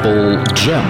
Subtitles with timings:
[0.00, 0.82] Apple Jam.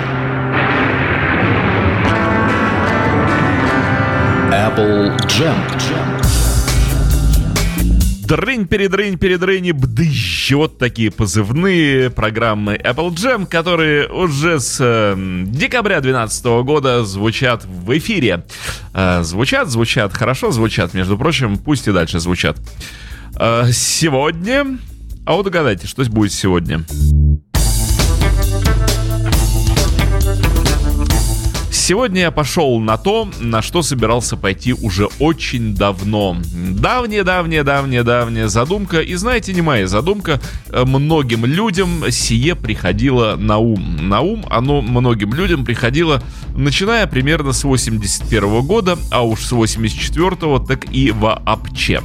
[4.52, 5.56] Apple Jam.
[8.24, 10.52] Дрынь, передрынь, передрынь, бдыщ.
[10.52, 15.16] Вот такие позывные программы Apple Jam, которые уже с э,
[15.46, 18.44] декабря 2012 года звучат в эфире.
[18.94, 22.58] Э, звучат, звучат, хорошо звучат, между прочим, пусть и дальше звучат.
[23.40, 24.78] Э, сегодня...
[25.26, 26.84] А вот угадайте, что будет сегодня?
[31.80, 36.36] Сегодня я пошел на то, на что собирался пойти уже очень давно.
[36.54, 39.00] Давняя-давняя-давняя-давняя задумка.
[39.00, 40.42] И знаете, не моя задумка.
[40.68, 44.08] Э, многим людям сие приходило на ум.
[44.10, 46.22] На ум оно многим людям приходило,
[46.54, 52.02] начиная примерно с 81 года, а уж с 84 так и вообще.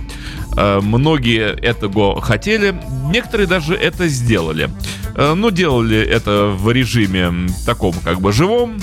[0.55, 2.73] Э, многие этого хотели,
[3.11, 4.69] некоторые даже это сделали.
[5.15, 8.77] Э, но делали это в режиме таком как бы живом.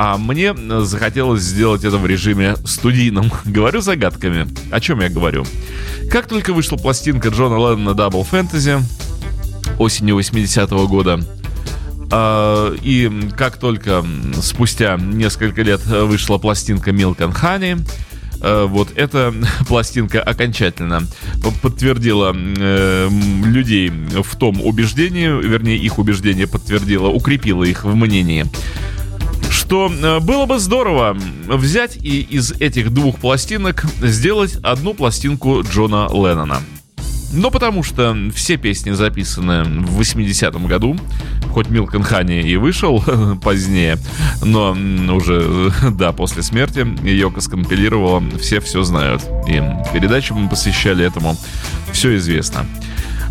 [0.00, 0.54] А мне
[0.84, 3.32] захотелось сделать это в режиме студийном.
[3.44, 4.46] Говорю загадками.
[4.70, 5.44] О чем я говорю?
[6.08, 8.80] Как только вышла пластинка Джона Леннона Double Fantasy
[9.76, 11.20] осенью 80-го года,
[12.12, 14.04] а, и как только
[14.40, 17.84] спустя несколько лет вышла пластинка Milk and Honey,
[18.40, 19.34] а, вот эта
[19.66, 21.02] пластинка окончательно
[21.60, 23.08] подтвердила э,
[23.44, 28.46] людей в том убеждении, вернее, их убеждение подтвердила, укрепила их в мнении,
[29.68, 31.14] что э, было бы здорово
[31.46, 36.62] взять и из этих двух пластинок сделать одну пластинку Джона Леннона.
[37.34, 40.96] Но потому что все песни записаны в 80-м году,
[41.52, 43.04] хоть Милк Хани и вышел
[43.42, 43.98] позднее,
[44.42, 44.70] но
[45.14, 49.22] уже, да, после смерти Йока скомпилировала «Все все знают».
[49.46, 51.36] И передачу мы посвящали этому
[51.92, 52.64] «Все известно».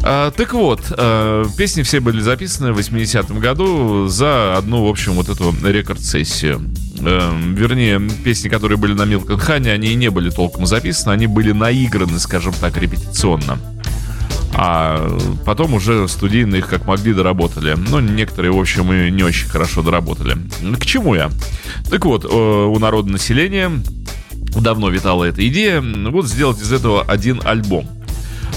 [0.09, 5.11] А, так вот, а, песни все были записаны в 80-м году за одну, в общем,
[5.13, 6.61] вот эту рекорд-сессию.
[7.01, 11.27] А, вернее, песни, которые были на Милкон Хане, они и не были толком записаны, они
[11.27, 13.59] были наиграны, скажем так, репетиционно.
[14.53, 17.75] А потом уже студийно их как могли доработали.
[17.75, 20.37] Но некоторые, в общем, и не очень хорошо доработали.
[20.79, 21.29] К чему я?
[21.89, 23.69] Так вот, у народа населения
[24.55, 27.96] давно витала эта идея, вот сделать из этого один альбом.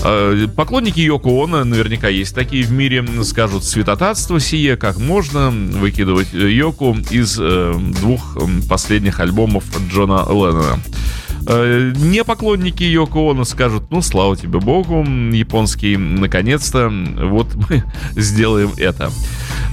[0.02, 6.32] Э, поклонники Йоко Оно, наверняка есть такие в мире, скажут святотатство сие, как можно выкидывать
[6.32, 10.80] Йоку из э, двух последних альбомов Джона Леннона.
[11.52, 18.70] Э, не поклонники Йоко Оно скажут, ну, слава тебе богу, японский, наконец-то, вот мы сделаем
[18.76, 19.10] это.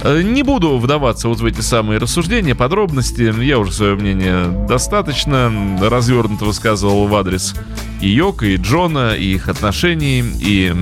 [0.02, 3.32] Э, не буду вдаваться вот в эти самые рассуждения, подробности.
[3.42, 7.54] Я уже свое мнение достаточно развернуто высказывал в адрес
[8.00, 10.74] и Йока, и Джона, и их отношений, и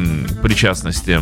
[0.42, 1.20] причастности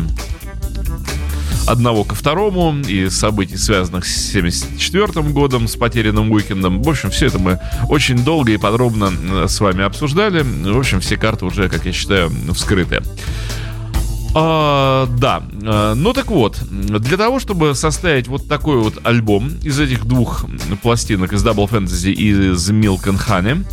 [1.67, 6.81] одного ко второму и событий, связанных с 74 годом, с потерянным уикендом.
[6.81, 7.59] В общем, все это мы
[7.89, 10.41] очень долго и подробно э, с вами обсуждали.
[10.43, 13.01] В общем, все карты уже, как я считаю, вскрыты.
[14.37, 19.79] А, да, а, ну так вот, для того, чтобы составить вот такой вот альбом из
[19.79, 20.45] этих двух
[20.81, 23.65] пластинок, из Double Fantasy и из Milk and Honey,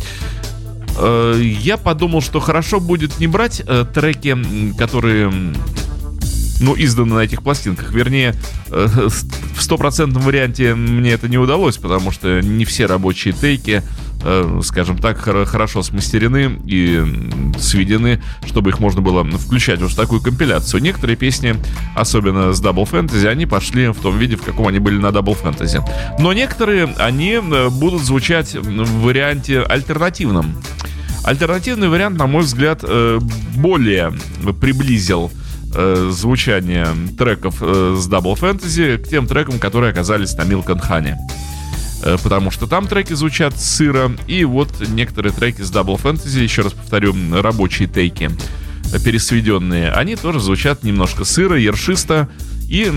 [0.97, 4.37] э, я подумал, что хорошо будет не брать э, треки,
[4.77, 5.33] которые
[6.59, 7.91] ну, изданы на этих пластинках.
[7.91, 8.35] Вернее,
[8.69, 13.83] э, в стопроцентном варианте мне это не удалось, потому что не все рабочие тейки
[14.23, 17.03] э, скажем так, хорошо смастерены и
[17.59, 20.81] сведены, чтобы их можно было включать уже в такую компиляцию.
[20.81, 21.55] Некоторые песни,
[21.95, 25.37] особенно с Double Fantasy, они пошли в том виде, в каком они были на Double
[25.41, 25.83] Fantasy.
[26.19, 30.55] Но некоторые, они э, будут звучать в варианте альтернативном.
[31.25, 32.83] Альтернативный вариант, на мой взгляд,
[33.55, 34.11] более
[34.59, 35.31] приблизил
[35.73, 40.81] э, звучание треков э, с Double Fantasy к тем трекам, которые оказались на Milk and
[40.87, 41.15] Honey.
[42.03, 46.63] Э, потому что там треки звучат сыро, и вот некоторые треки с Double Fantasy, еще
[46.63, 48.29] раз повторю, рабочие тейки,
[48.93, 52.29] э, пересведенные, они тоже звучат немножко сыро, ершисто,
[52.67, 52.91] и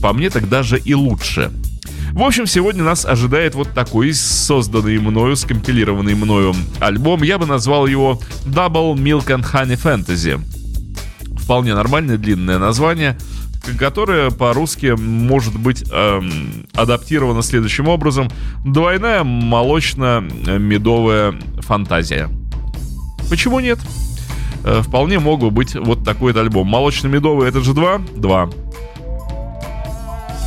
[0.00, 1.50] по мне так даже и лучше.
[2.12, 7.22] В общем, сегодня нас ожидает вот такой созданный мною, скомпилированный мною альбом.
[7.22, 10.38] Я бы назвал его Double Milk and Honey Fantasy
[11.42, 13.18] вполне нормальное длинное название,
[13.78, 18.30] которое по-русски может быть эм, адаптировано следующим образом.
[18.64, 22.30] Двойная молочно-медовая фантазия.
[23.28, 23.78] Почему нет?
[24.64, 26.66] Э, вполне мог бы быть вот такой альбом.
[26.66, 28.00] Молочно-медовый это же два?
[28.16, 28.48] Два.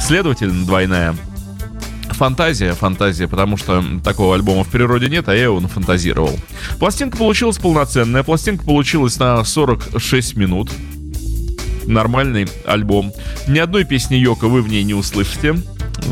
[0.02, 1.16] Следовательно, двойная.
[2.16, 6.40] Фантазия, фантазия, потому что такого альбома в природе нет, а я его нафантазировал.
[6.80, 10.72] Пластинка получилась полноценная, пластинка получилась на 46 минут.
[11.86, 13.12] Нормальный альбом.
[13.48, 15.56] Ни одной песни Йока вы в ней не услышите.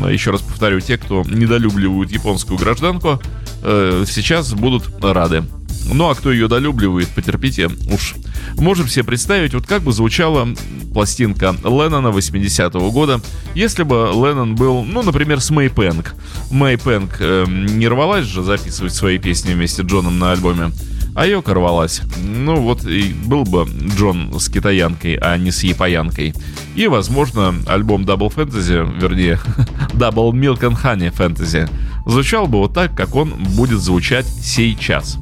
[0.08, 3.20] еще раз повторю, те, кто недолюбливают японскую гражданку,
[3.62, 5.44] э, сейчас будут рады.
[5.92, 8.14] Ну а кто ее долюбливает, потерпите уж.
[8.56, 10.48] Можем себе представить, вот как бы звучала
[10.92, 13.20] пластинка Леннона 80-го года,
[13.54, 16.14] если бы Леннон был, ну, например, с Мэй Пэнк.
[16.50, 20.70] Мэй Пэнк э, не рвалась же записывать свои песни вместе с Джоном на альбоме.
[21.14, 22.02] А Йока рвалась.
[22.18, 26.34] Ну вот и был бы Джон с китаянкой, а не с япоянкой.
[26.74, 29.38] И, возможно, альбом Double Fantasy, вернее,
[29.92, 31.70] Double Milk and Honey Fantasy,
[32.04, 35.18] звучал бы вот так, как он будет звучать сейчас.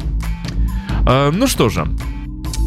[1.06, 1.86] А, ну что же,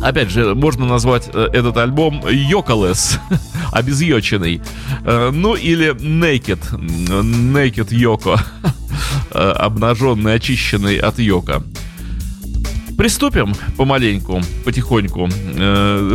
[0.02, 3.18] Опять же, можно назвать э, этот альбом Йоколес,
[3.72, 4.62] обезьеченный.
[5.04, 8.40] Э, ну или Naked, Naked Йоко,
[9.32, 11.64] э, обнаженный, очищенный от Йока.
[12.97, 15.30] Приступим помаленьку, потихоньку.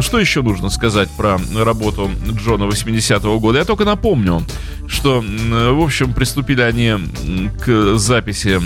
[0.00, 3.58] Что еще нужно сказать про работу Джона 80-го года?
[3.58, 4.42] Я только напомню,
[4.86, 6.94] что, в общем, приступили они
[7.62, 8.58] к записи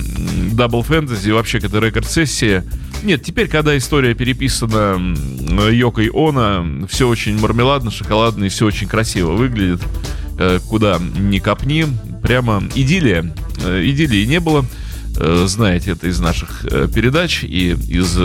[0.55, 2.63] Double Fantasy, вообще к этой рекорд-сессии
[3.05, 5.15] нет, теперь, когда история переписана
[5.71, 9.83] Йокой Она, все очень мармеладно, шоколадно и все очень красиво выглядит.
[10.39, 11.87] Э, куда ни копни,
[12.23, 13.31] прямо идиллия.
[13.63, 14.65] Э, идиллии не было.
[15.17, 18.19] Э, знаете это из наших э, передач и из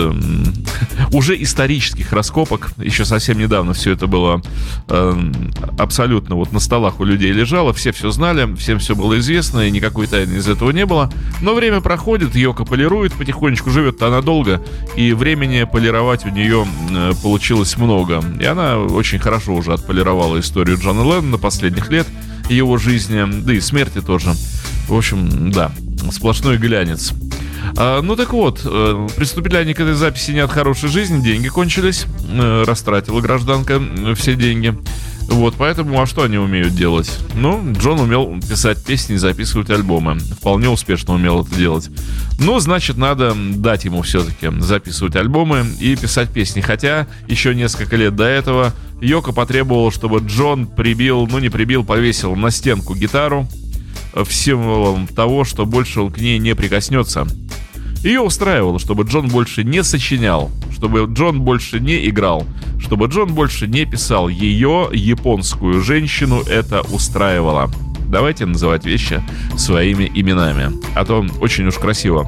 [1.14, 2.72] уже исторических раскопок.
[2.78, 4.42] Еще совсем недавно все это было
[4.88, 5.32] э,
[5.78, 9.72] абсолютно вот на столах у людей лежало, все все знали, всем все было известно, и
[9.72, 11.12] никакой тайны из этого не было.
[11.42, 14.62] Но время проходит, Йока полирует, потихонечку живет она долго,
[14.96, 16.66] и времени полировать у нее
[17.22, 18.24] получилось много.
[18.40, 22.08] И она очень хорошо уже отполировала историю Джона Леннона последних лет
[22.50, 24.34] его жизни, да и смерти тоже.
[24.88, 25.72] В общем, да,
[26.12, 27.14] сплошной глянец.
[27.78, 31.48] А, ну так вот, э, приступили они к этой записи не от хорошей жизни, деньги
[31.48, 33.82] кончились, э, растратила гражданка
[34.16, 34.76] все деньги.
[35.30, 37.20] Вот, поэтому, а что они умеют делать?
[37.36, 40.18] Ну, Джон умел писать песни и записывать альбомы.
[40.18, 41.90] Вполне успешно умел это делать.
[42.40, 46.62] Ну, значит, надо дать ему все-таки записывать альбомы и писать песни.
[46.62, 52.36] Хотя еще несколько лет до этого Йока потребовал, чтобы Джон прибил, ну не прибил, повесил
[52.36, 53.48] на стенку гитару,
[54.30, 57.28] символом того, что больше он к ней не прикоснется.
[58.04, 62.46] Ее устраивало, чтобы Джон больше не сочинял, чтобы Джон больше не играл,
[62.80, 64.30] чтобы Джон больше не писал.
[64.30, 67.70] Ее, японскую женщину, это устраивало.
[68.10, 69.24] Давайте называть вещи
[69.58, 70.72] своими именами.
[70.96, 72.28] А то очень уж красиво.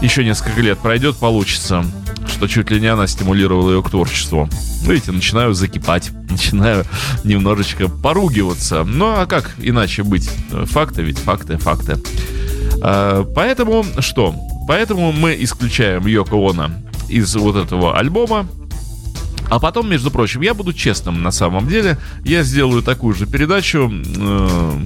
[0.00, 1.84] Еще несколько лет пройдет, получится
[2.30, 4.48] что чуть ли не она стимулировала ее к творчеству.
[4.82, 6.86] Видите, начинаю закипать, начинаю
[7.22, 8.84] немножечко поругиваться.
[8.84, 10.30] Ну, а как иначе быть?
[10.50, 11.98] Факты ведь, факты, факты.
[12.80, 14.34] А, поэтому что?
[14.66, 16.70] Поэтому мы исключаем Йоко Оно
[17.08, 18.46] из вот этого альбома,
[19.50, 21.98] а потом, между прочим, я буду честным на самом деле.
[22.24, 24.78] Я сделаю такую же передачу э,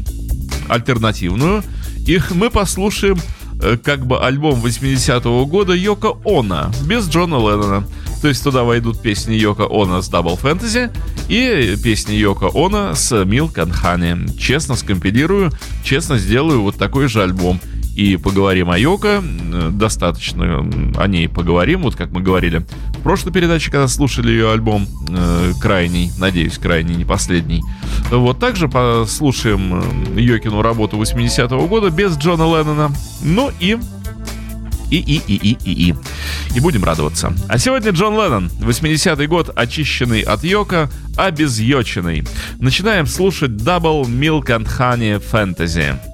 [0.68, 1.62] альтернативную.
[2.06, 3.18] И мы послушаем
[3.60, 7.86] Э, как бы альбом 80-го года Йока Она, без Джона Леннона.
[8.20, 10.90] То есть туда войдут песни Йока Она с Double Fantasy
[11.28, 14.36] и песни Йока Она с and Honey.
[14.38, 15.52] Честно скомпилирую,
[15.84, 17.60] честно сделаю вот такой же альбом
[17.94, 19.22] и поговорим о Йоко.
[19.70, 22.64] Достаточно о ней поговорим, вот как мы говорили
[22.98, 27.62] в прошлой передаче, когда слушали ее альбом э, крайний, надеюсь, крайний, не последний.
[28.10, 29.82] Вот также послушаем
[30.16, 32.90] э, Йокину работу 80-го года без Джона Леннона.
[33.22, 33.78] Ну и
[34.90, 35.94] и, и, и, и, и, и.
[36.54, 37.32] И будем радоваться.
[37.48, 42.24] А сегодня Джон Леннон, 80-й год, очищенный от Йока, обезьеченный.
[42.60, 46.13] Начинаем слушать Double Milk and Honey Fantasy.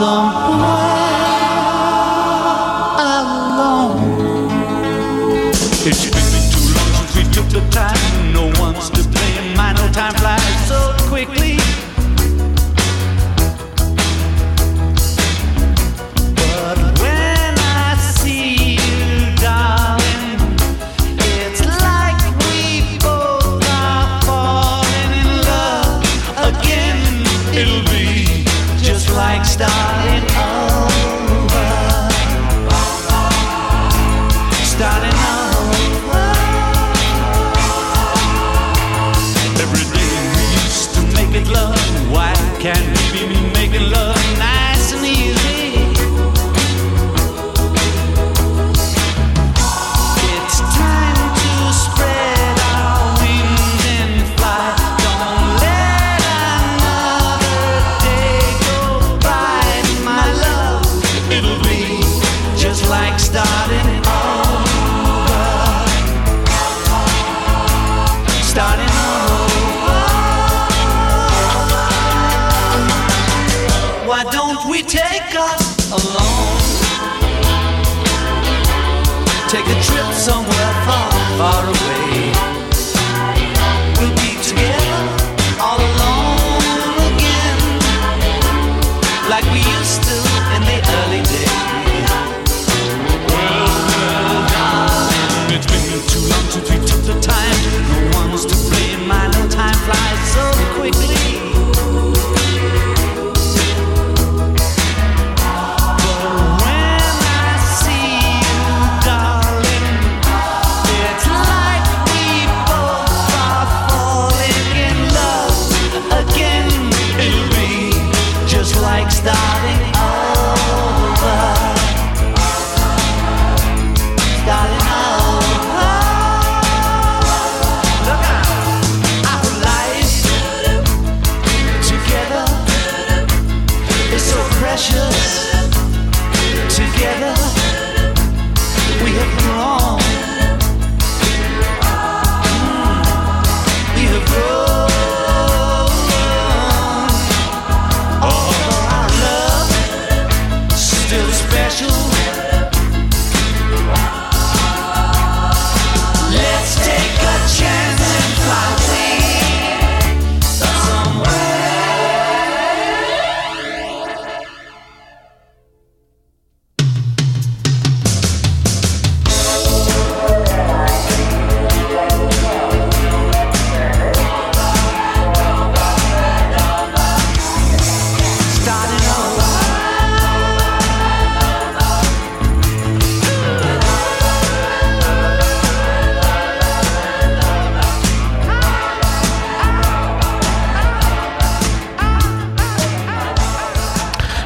[0.00, 1.20] somewhere.
[3.08, 4.00] alone.
[5.88, 8.19] It's been too long since we took the time.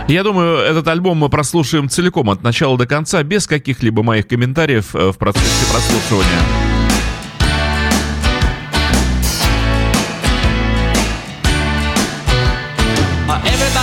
[0.06, 4.94] Я думаю, этот альбом мы прослушаем целиком от начала до конца, без каких-либо моих комментариев
[4.94, 6.28] э, в процессе прослушивания.
[13.26, 13.74] Uh, uh, uh,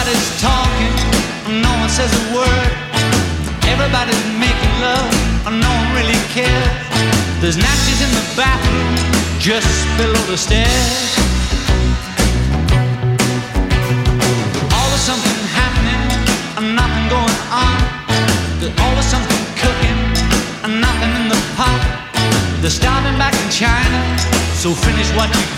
[7.41, 8.95] There's matches in the bathroom
[9.39, 11.10] just below the stairs.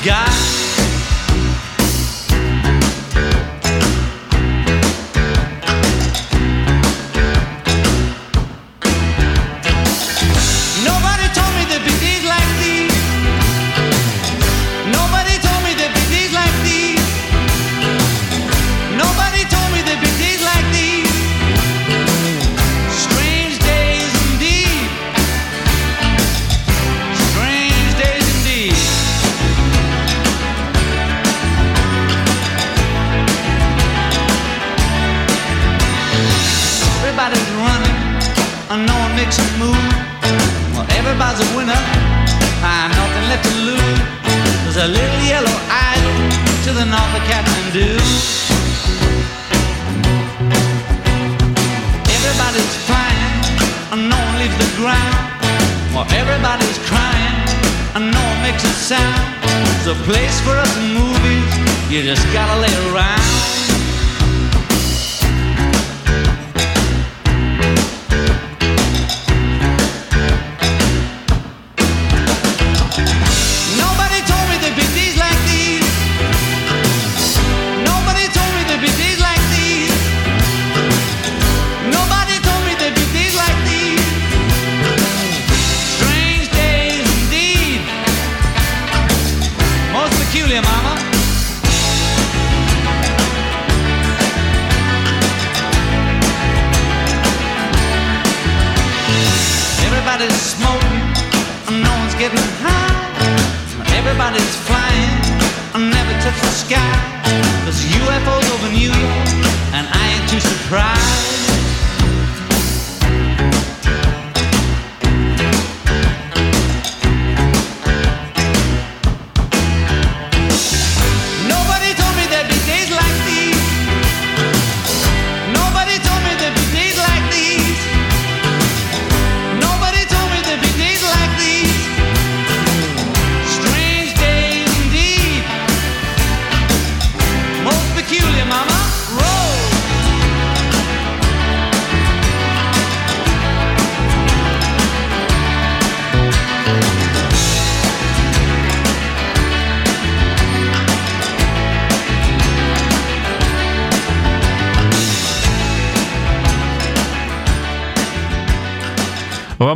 [0.04, 0.63] got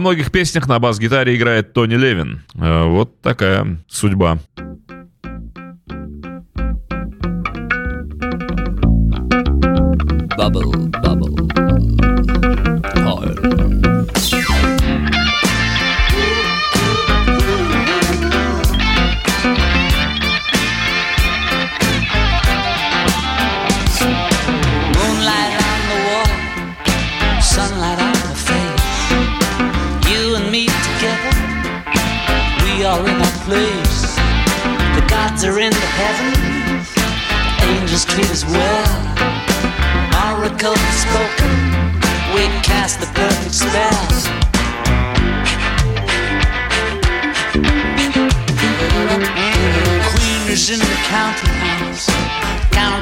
[0.07, 2.41] многих песнях на бас-гитаре играет Тони Левин.
[2.55, 4.39] Э, Вот такая судьба.
[10.37, 11.26] Bubble, bubble.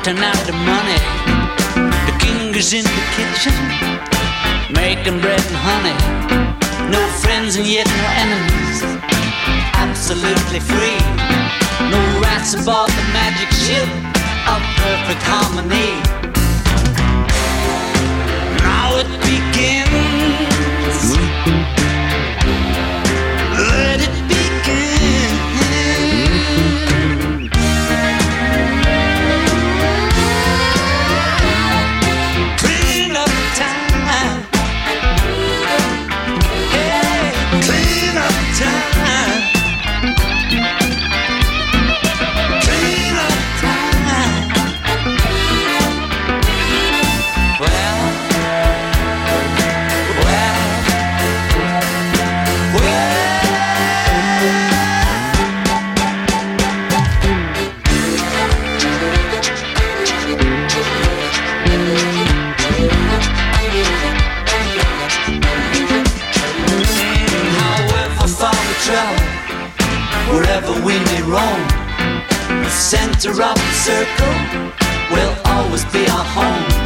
[0.05, 1.00] Counting out the money.
[2.05, 3.53] The king is in the kitchen,
[4.71, 5.97] making bread and honey.
[6.91, 8.83] No friends and yet no enemies,
[9.74, 11.01] absolutely free.
[11.89, 13.89] No rats aboard the magic ship
[14.46, 15.98] of perfect harmony.
[18.61, 20.65] Now it begins.
[73.83, 74.35] Circle
[75.11, 76.84] will always be our home.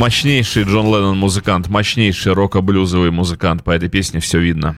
[0.00, 3.62] Мощнейший Джон Леннон музыкант, мощнейший рок-блюзовый музыкант.
[3.62, 4.74] По этой песне все видно.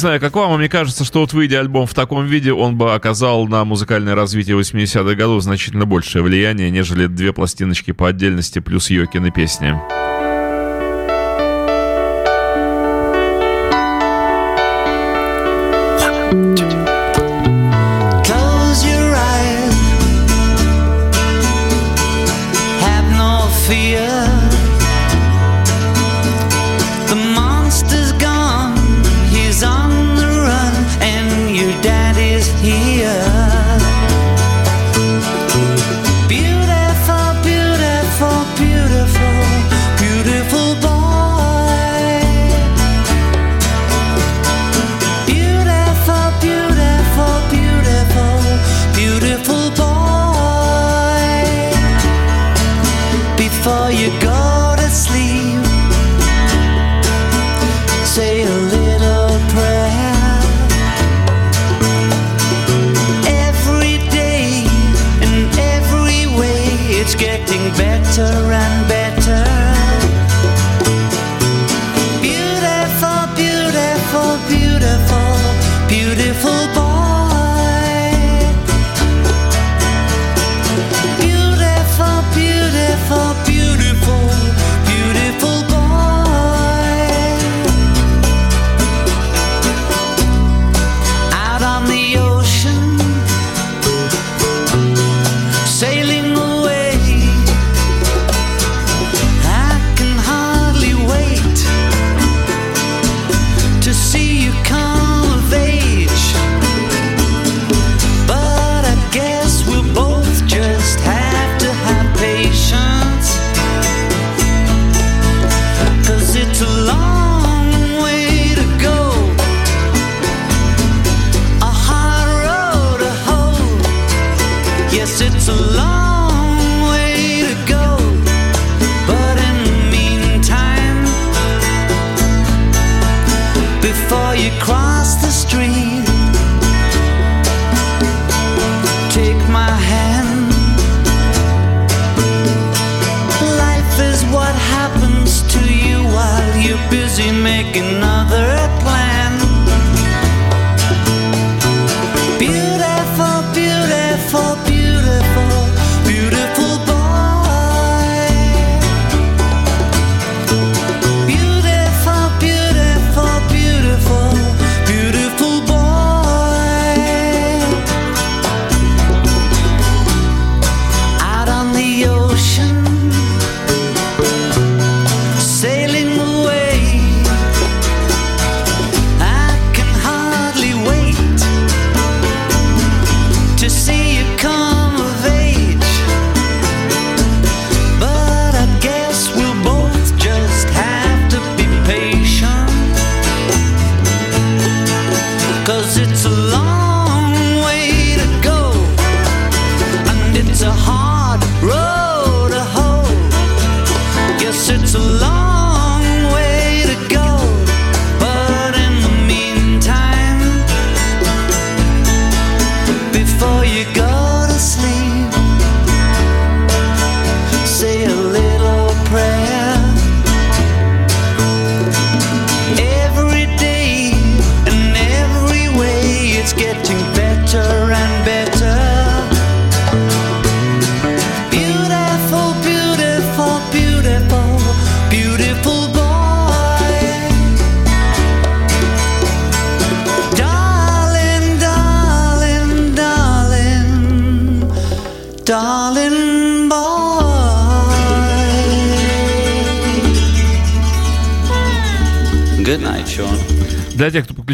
[0.00, 2.94] знаю, как вам, а мне кажется, что вот выйдя альбом в таком виде, он бы
[2.94, 8.90] оказал на музыкальное развитие 80-х годов значительно большее влияние, нежели две пластиночки по отдельности плюс
[8.90, 9.78] Йокины песни.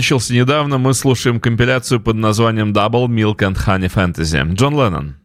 [0.07, 0.79] кончился недавно.
[0.79, 4.55] Мы слушаем компиляцию под названием Double Milk and Honey Fantasy.
[4.55, 5.17] Джон Леннон.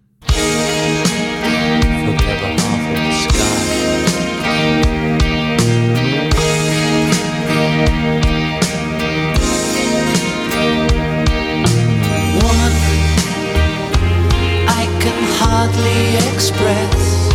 [16.33, 17.29] express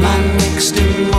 [0.00, 1.11] my mixed emotions.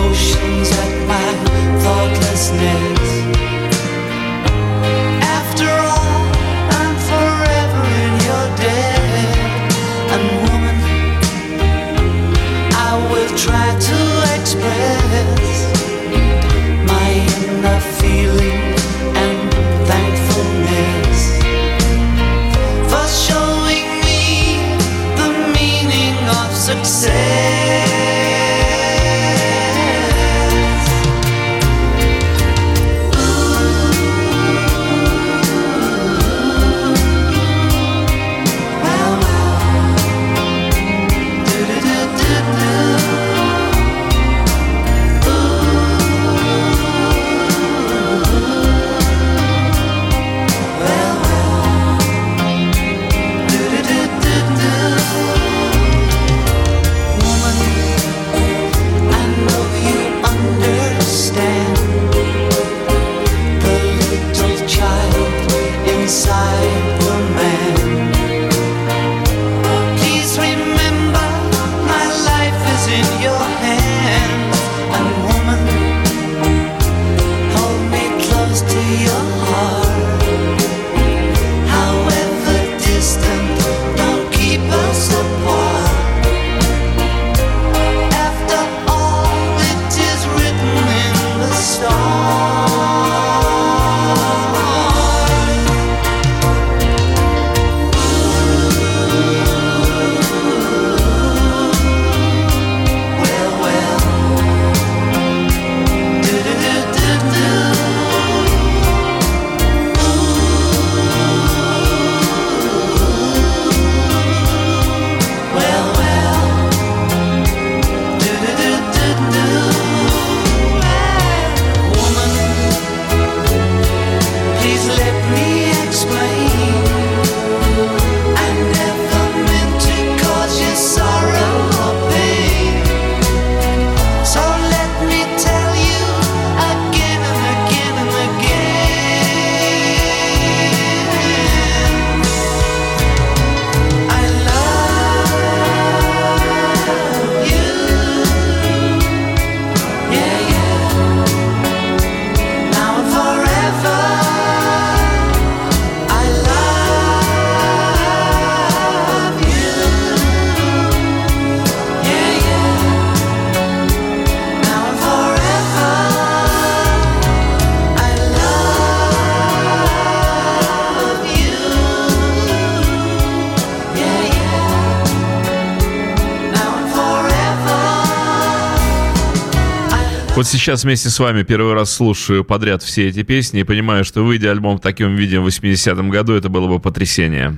[180.54, 184.52] сейчас вместе с вами первый раз слушаю подряд все эти песни и понимаю, что выйдя
[184.52, 187.58] альбом в таком виде в 80-м году, это было бы потрясение.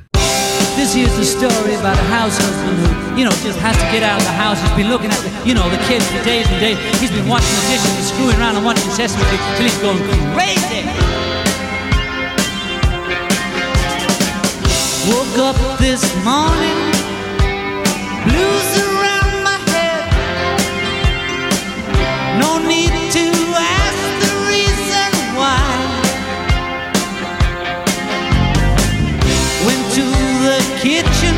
[0.78, 4.04] This here's the story about a house husband who, you know, just has to get
[4.04, 4.60] out of the house.
[4.62, 6.78] He's been looking at, the, you know, the kids for days and days.
[7.02, 10.00] He's been washing the dishes and screwing around and watching Sesame Street till he's going
[10.36, 10.84] crazy.
[15.12, 16.80] Woke up this morning,
[18.28, 18.85] blues.
[30.86, 31.35] kitchen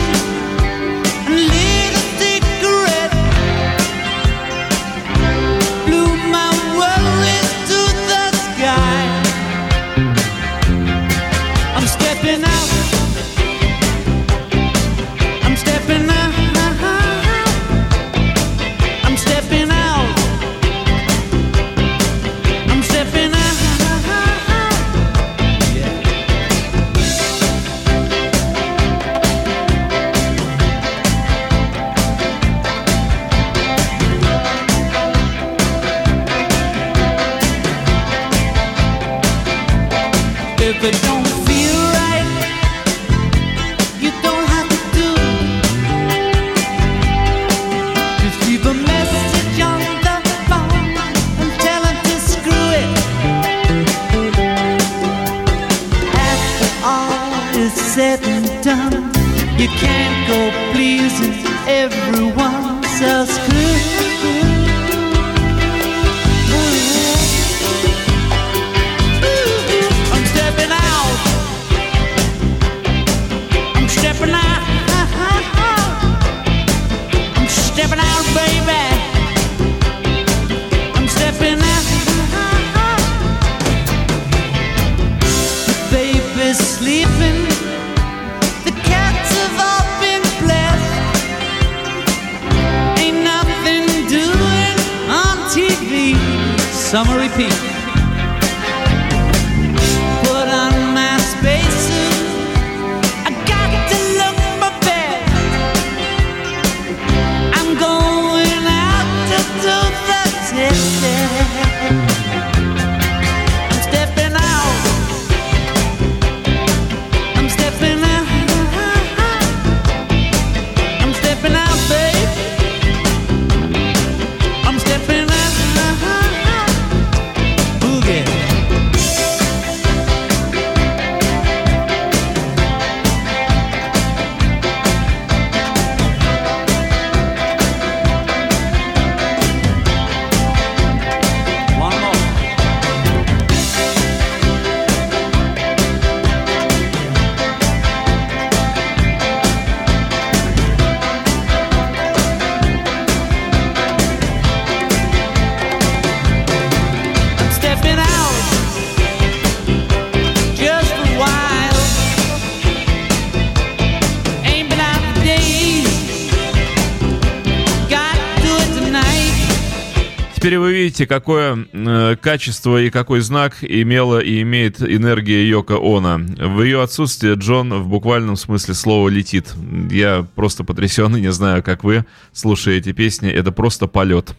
[170.98, 176.18] Видите, какое э, качество и какой знак имела и имеет энергия Йока Она.
[176.18, 179.54] В ее отсутствие Джон в буквальном смысле слова летит.
[179.92, 183.30] Я просто потрясен и не знаю, как вы слушаете песни.
[183.30, 184.36] Это просто полет.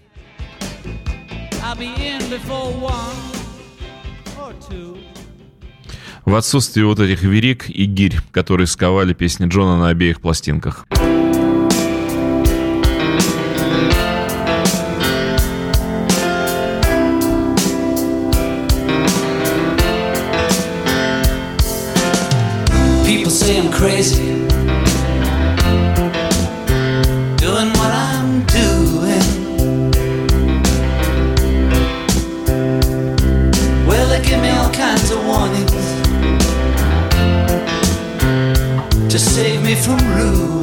[6.25, 10.87] В отсутствие вот этих верик и гирь, которые сковали песни Джона на обеих пластинках.
[39.89, 40.58] from Rue.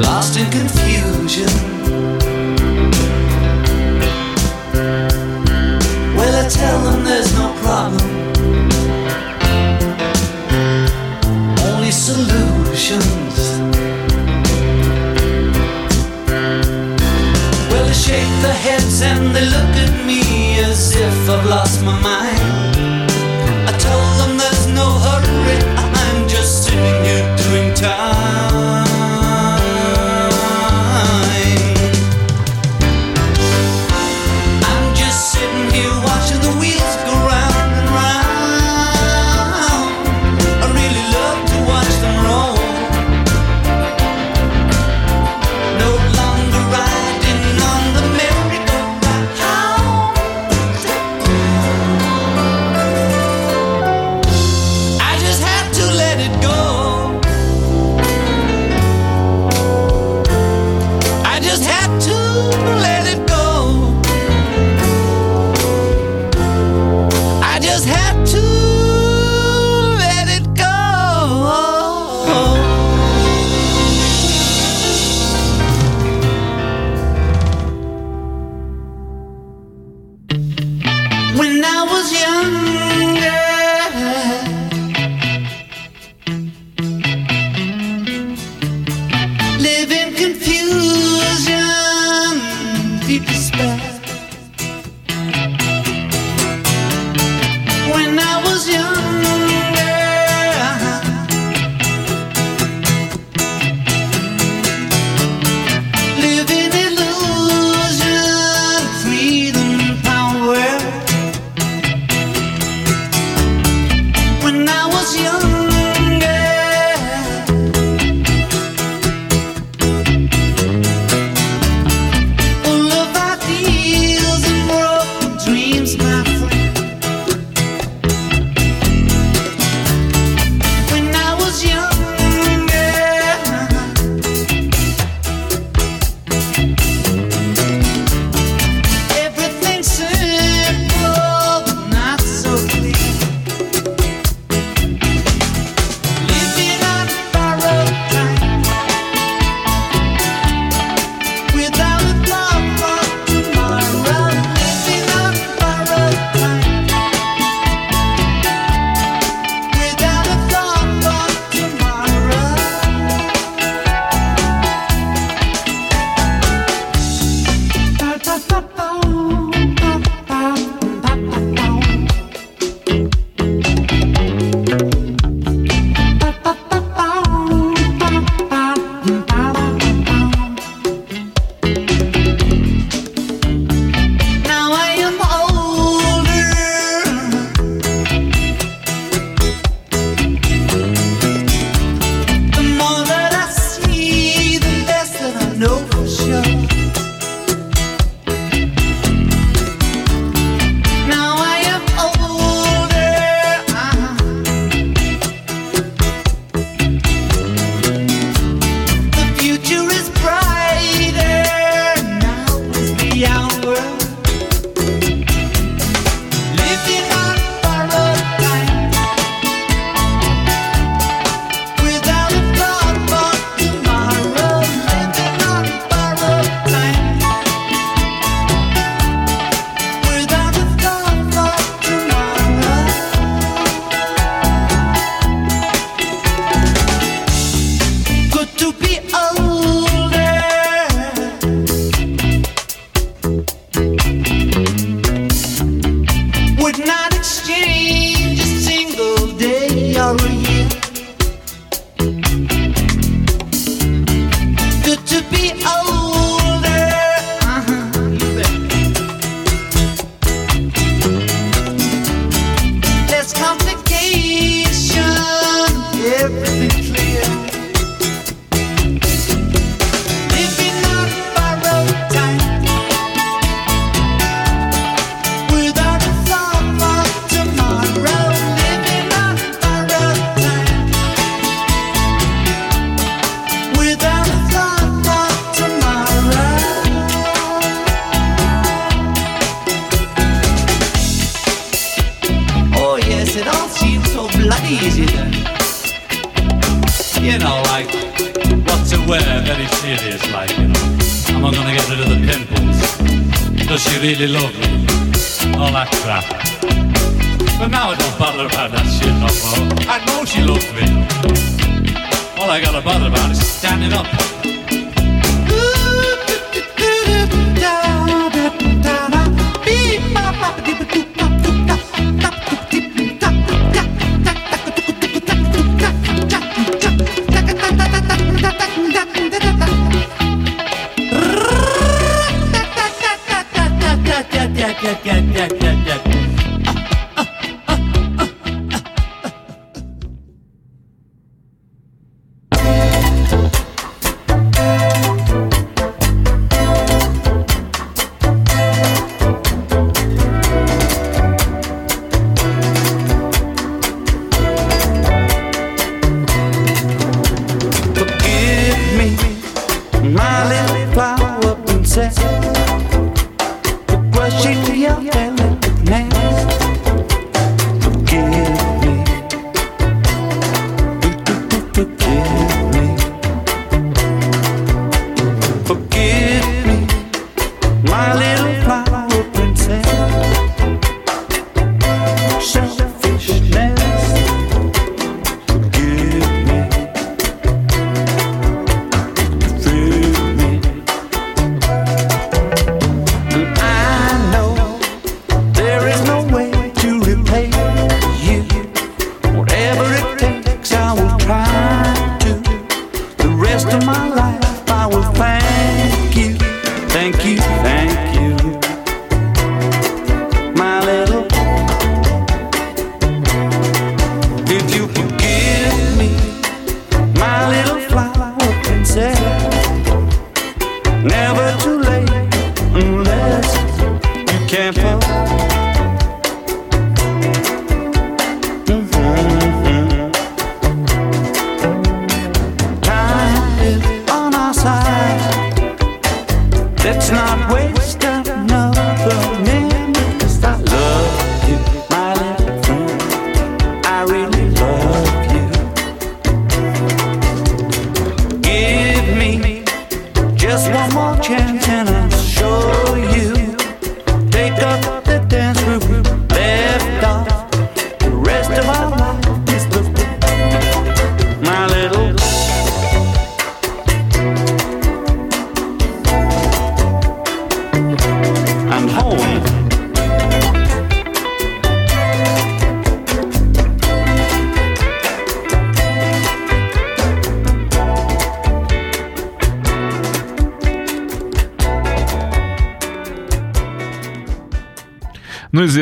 [0.00, 1.48] lost in confusion.
[6.16, 8.06] Well, I tell them there's no problem,
[11.68, 13.36] only solutions.
[17.70, 20.20] Well, they shake their heads and they look at me
[20.60, 22.35] as if I've lost my mind.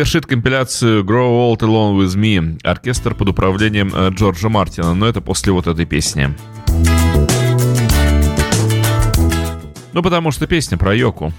[0.05, 5.23] завершит компиляцию Grow Old Alone With Me оркестр под управлением э, Джорджа Мартина, но это
[5.23, 6.29] после вот этой песни.
[9.95, 11.33] Ну, потому что песня про Йоку.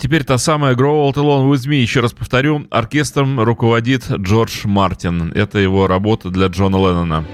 [0.00, 1.76] Теперь та самая Grow Old Alone With Me.
[1.76, 5.32] Еще раз повторю, оркестром руководит Джордж Мартин.
[5.32, 7.24] Это его работа для Джона Леннона.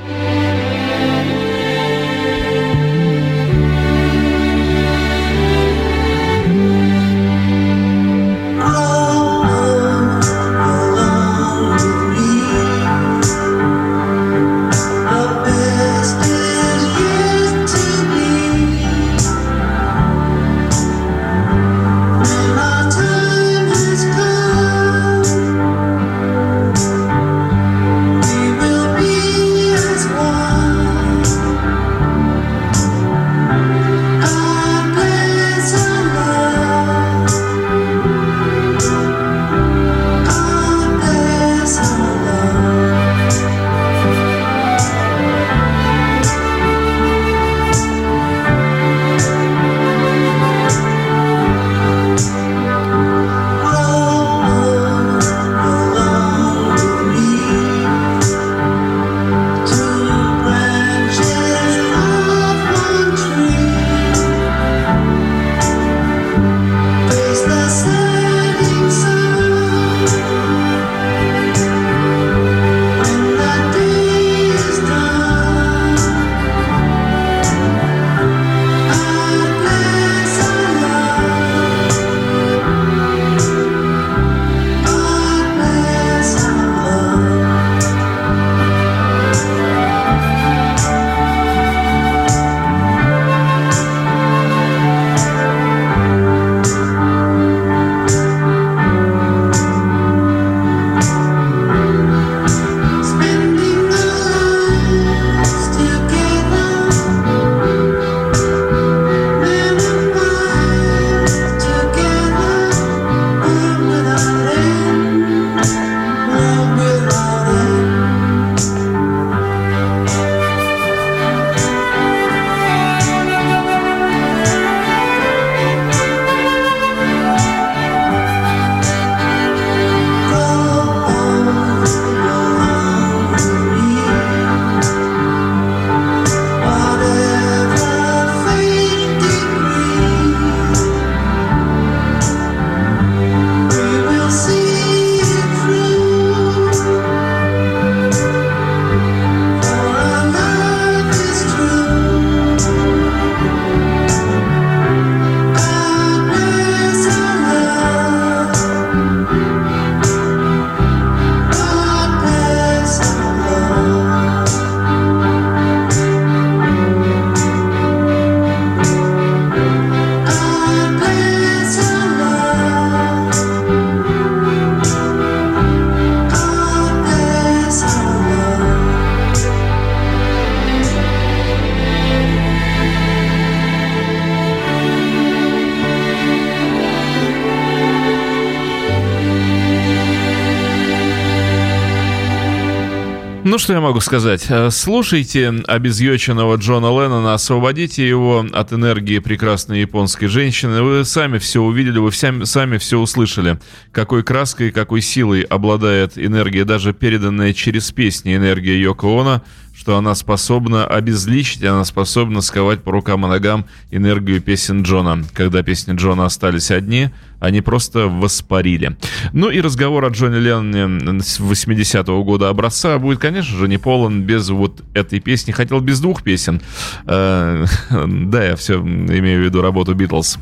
[193.66, 194.46] Что я могу сказать?
[194.48, 200.84] Э, Слушайте обезъеченного Джона Леннона, освободите его от энергии прекрасной японской женщины.
[200.84, 203.58] Вы сами все увидели, вы сами, сами все услышали.
[203.90, 209.42] Какой краской, какой силой обладает энергия, даже переданная через песни энергия Йоко Оно,
[209.76, 215.22] что она способна обезличить, она способна сковать по рукам и ногам энергию песен Джона.
[215.34, 217.10] Когда песни Джона остались одни,
[217.40, 218.96] они просто воспарили.
[219.32, 224.22] Ну и разговор о Джоне Ленноне с 80-го года образца будет, конечно же, не полон
[224.22, 225.52] без вот этой песни.
[225.52, 226.62] Хотел без двух песен.
[227.06, 227.66] Э,
[228.06, 230.38] Да, я все имею в виду работу Битлз.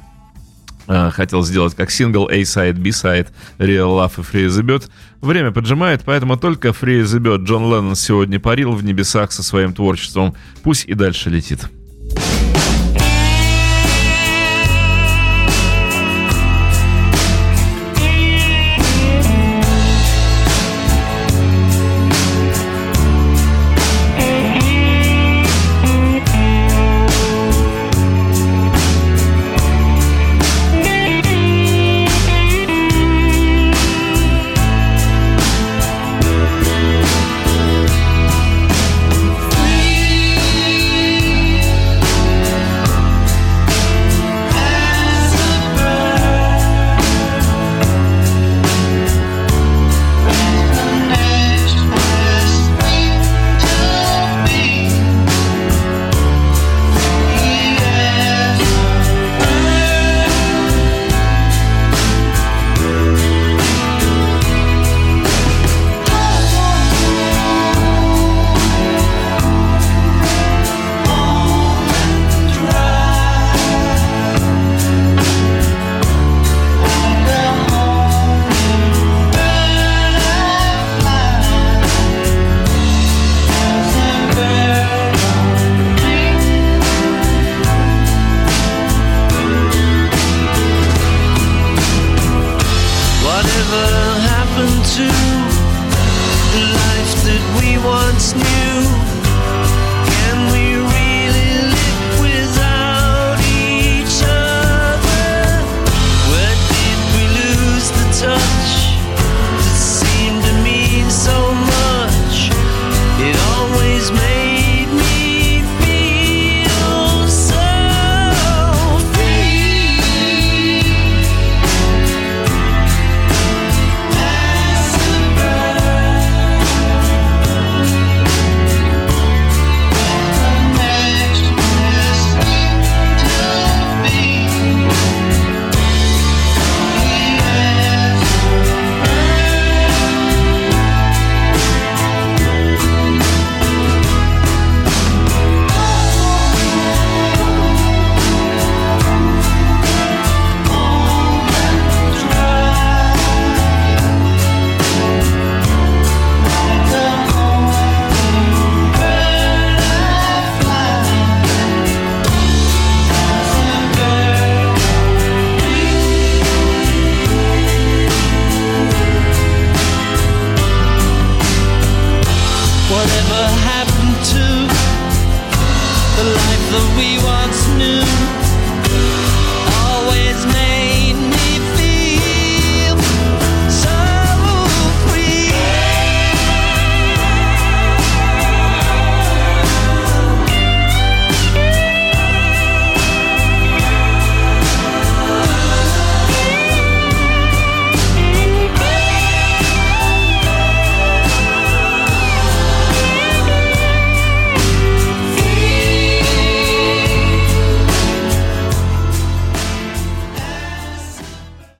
[0.86, 3.28] Э, Хотел сделать как сингл A-side, B-side,
[3.58, 4.88] Real Love и Free the Bird.
[5.20, 9.72] Время поджимает, поэтому только Free the Bird Джон Леннон сегодня парил в небесах со своим
[9.72, 10.34] творчеством.
[10.62, 11.60] Пусть и дальше летит.